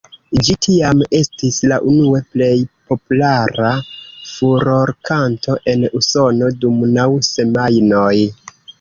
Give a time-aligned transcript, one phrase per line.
[0.45, 2.55] Ĝi tiam estis la unue plej
[2.93, 3.75] populara
[4.33, 8.15] furorkanto en Usono dum naŭ semajnoj.